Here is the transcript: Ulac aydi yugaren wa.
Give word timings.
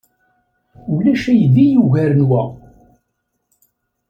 Ulac 0.93 1.23
aydi 1.33 1.65
yugaren 1.73 2.21
wa. 2.29 2.43